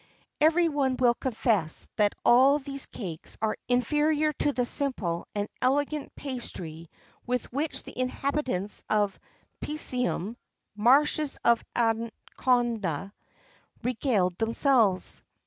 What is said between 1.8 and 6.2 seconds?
that all these cakes are inferior to the simple and elegant